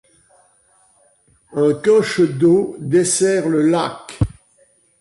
Un 1.53 1.75
coche 1.75 2.21
d'eau 2.21 2.75
dessert 2.79 3.47
le 3.47 3.61
lac. 3.69 4.17